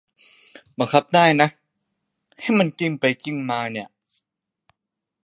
[0.77, 1.49] บังคับได้อะ
[2.41, 3.59] ให้มันกลิ้งไปกลิ้งมา